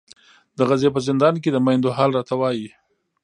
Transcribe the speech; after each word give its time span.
د 0.57 0.59
غزې 0.69 0.89
په 0.95 0.99
زندان 1.07 1.35
کې 1.43 1.49
د 1.51 1.57
میندو 1.65 1.95
حال 1.97 2.09
راته 2.17 2.33
وایي. 2.41 2.69